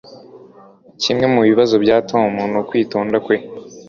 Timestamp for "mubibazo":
1.33-1.75